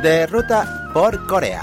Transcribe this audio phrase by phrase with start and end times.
[0.00, 1.62] de ruta por Corea.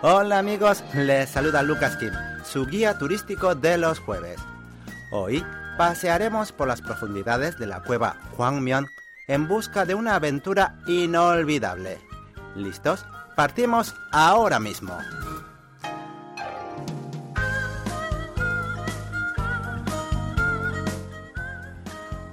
[0.00, 2.12] Hola amigos, les saluda Lucas Kim,
[2.44, 4.40] su guía turístico de los jueves.
[5.12, 5.44] Hoy
[5.76, 8.86] pasearemos por las profundidades de la cueva Hwangmyeon
[9.28, 11.98] en busca de una aventura inolvidable.
[12.54, 13.04] ¿Listos?
[13.34, 14.96] Partimos ahora mismo.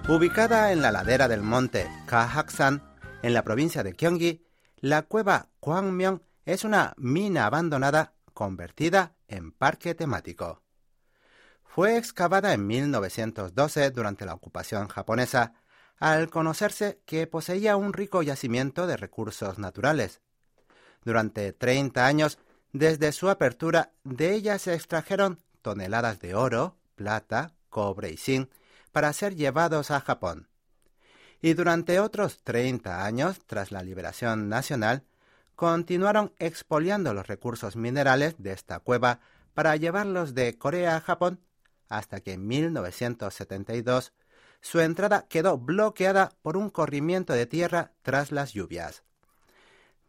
[0.09, 2.83] Ubicada en la ladera del monte Kahaksan,
[3.21, 4.45] en la provincia de Gyeonggi,
[4.81, 10.61] la cueva Kwangmyeong es una mina abandonada convertida en parque temático.
[11.63, 15.53] Fue excavada en 1912 durante la ocupación japonesa,
[15.99, 20.19] al conocerse que poseía un rico yacimiento de recursos naturales.
[21.05, 22.39] Durante 30 años,
[22.73, 28.49] desde su apertura, de ella se extrajeron toneladas de oro, plata, cobre y zinc
[28.93, 30.47] para ser llevados a Japón.
[31.41, 35.03] Y durante otros 30 años, tras la liberación nacional,
[35.57, 39.19] continuaron expoliando los recursos minerales de esta cueva
[39.53, 41.41] para llevarlos de Corea a Japón
[41.89, 44.13] hasta que en 1972
[44.61, 49.03] su entrada quedó bloqueada por un corrimiento de tierra tras las lluvias.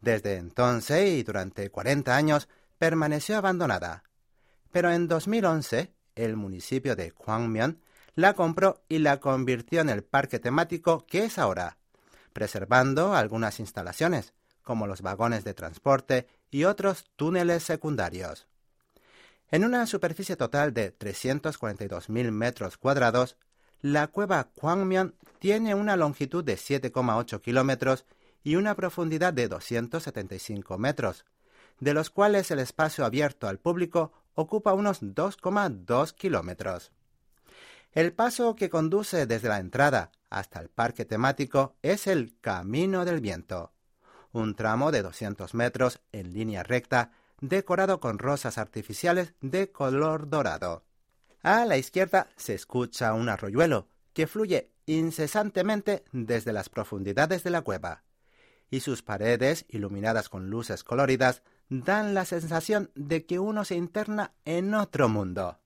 [0.01, 2.47] Desde entonces y durante 40 años
[2.77, 4.03] permaneció abandonada.
[4.71, 7.81] Pero en 2011 el municipio de Kwangmyeon
[8.15, 11.77] la compró y la convirtió en el parque temático que es ahora,
[12.33, 18.47] preservando algunas instalaciones, como los vagones de transporte y otros túneles secundarios.
[19.51, 23.37] En una superficie total de 342.000 metros cuadrados,
[23.81, 28.05] la cueva Kwangmyeon tiene una longitud de 7,8 kilómetros
[28.43, 31.25] y una profundidad de 275 metros,
[31.79, 36.91] de los cuales el espacio abierto al público ocupa unos 2,2 kilómetros.
[37.95, 43.21] El paso que conduce desde la entrada hasta el parque temático es el Camino del
[43.21, 43.71] Viento,
[44.33, 50.83] un tramo de 200 metros en línea recta decorado con rosas artificiales de color dorado.
[51.41, 57.61] A la izquierda se escucha un arroyuelo que fluye incesantemente desde las profundidades de la
[57.61, 58.03] cueva,
[58.69, 64.33] y sus paredes, iluminadas con luces coloridas, dan la sensación de que uno se interna
[64.43, 65.59] en otro mundo.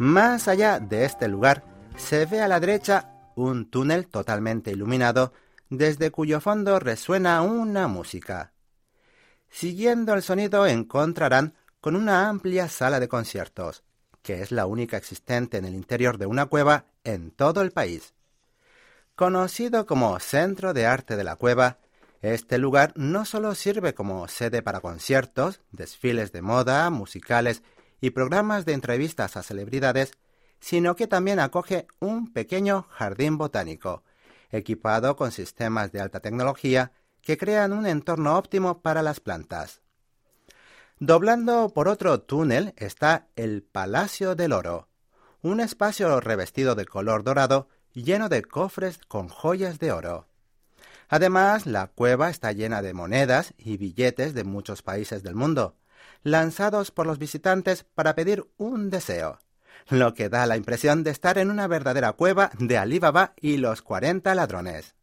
[0.00, 1.62] Más allá de este lugar
[1.94, 5.34] se ve a la derecha un túnel totalmente iluminado
[5.68, 8.54] desde cuyo fondo resuena una música.
[9.50, 11.52] Siguiendo el sonido encontrarán
[11.82, 13.84] con una amplia sala de conciertos,
[14.22, 18.14] que es la única existente en el interior de una cueva en todo el país.
[19.14, 21.76] Conocido como Centro de Arte de la Cueva,
[22.22, 27.62] este lugar no solo sirve como sede para conciertos, desfiles de moda, musicales
[28.00, 30.12] y programas de entrevistas a celebridades,
[30.60, 34.04] sino que también acoge un pequeño jardín botánico,
[34.50, 39.82] equipado con sistemas de alta tecnología que crean un entorno óptimo para las plantas.
[40.98, 44.88] Doblando por otro túnel está el Palacio del Oro,
[45.42, 50.28] un espacio revestido de color dorado lleno de cofres con joyas de oro.
[51.08, 55.76] Además, la cueva está llena de monedas y billetes de muchos países del mundo,
[56.22, 59.38] lanzados por los visitantes para pedir un deseo,
[59.88, 63.82] lo que da la impresión de estar en una verdadera cueva de Alibaba y los
[63.82, 64.94] 40 ladrones.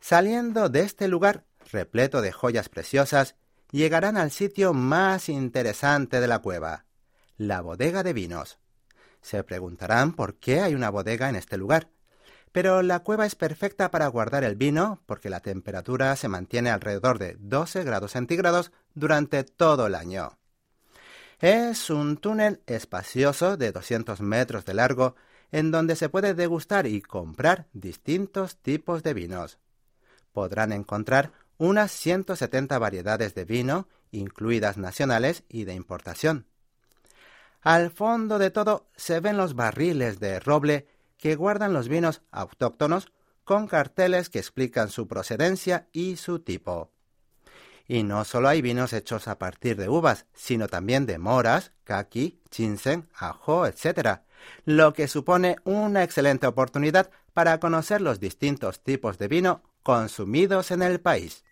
[0.00, 3.36] Saliendo de este lugar, repleto de joyas preciosas,
[3.70, 6.86] llegarán al sitio más interesante de la cueva,
[7.36, 8.58] la bodega de vinos.
[9.22, 11.90] Se preguntarán por qué hay una bodega en este lugar.
[12.52, 17.18] Pero la cueva es perfecta para guardar el vino porque la temperatura se mantiene alrededor
[17.18, 20.38] de 12 grados centígrados durante todo el año.
[21.38, 25.14] Es un túnel espacioso de 200 metros de largo
[25.52, 29.58] en donde se puede degustar y comprar distintos tipos de vinos.
[30.32, 36.46] Podrán encontrar unas 170 variedades de vino, incluidas nacionales y de importación.
[37.62, 40.88] Al fondo de todo se ven los barriles de roble
[41.20, 43.12] que guardan los vinos autóctonos
[43.44, 46.90] con carteles que explican su procedencia y su tipo.
[47.86, 52.40] Y no solo hay vinos hechos a partir de uvas, sino también de moras, kaki,
[52.50, 54.20] ginseng, ajo, etc.,
[54.64, 60.82] lo que supone una excelente oportunidad para conocer los distintos tipos de vino consumidos en
[60.82, 61.44] el país.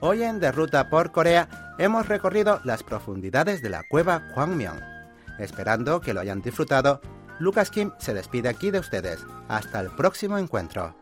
[0.00, 4.97] Hoy en De Ruta por Corea hemos recorrido las profundidades de la cueva Hwangmyeong.
[5.38, 7.00] Esperando que lo hayan disfrutado,
[7.38, 9.24] Lucas Kim se despide aquí de ustedes.
[9.48, 10.96] Hasta el próximo encuentro.